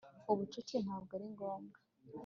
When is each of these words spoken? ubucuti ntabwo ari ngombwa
ubucuti 0.31 0.75
ntabwo 0.83 1.11
ari 1.17 1.27
ngombwa 1.33 1.77